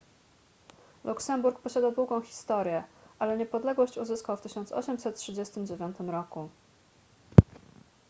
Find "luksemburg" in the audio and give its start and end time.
1.03-1.59